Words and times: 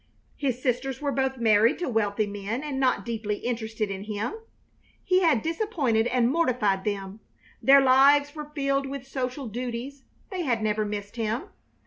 His 0.35 0.59
sisters 0.59 0.99
were 0.99 1.11
both 1.11 1.37
married 1.37 1.77
to 1.77 1.87
wealthy 1.87 2.25
men 2.25 2.63
and 2.63 2.79
not 2.79 3.05
deeply 3.05 3.35
interested 3.35 3.91
in 3.91 4.05
him. 4.05 4.33
He 5.03 5.19
had 5.19 5.43
disappointed 5.43 6.07
and 6.07 6.31
mortified 6.31 6.85
them; 6.85 7.19
their 7.61 7.81
lives 7.81 8.33
were 8.33 8.49
filled 8.55 8.87
with 8.87 9.05
social 9.05 9.45
duties; 9.47 10.01
they 10.31 10.41
had 10.41 10.63
never 10.63 10.85
missed 10.85 11.17
him. 11.17 11.49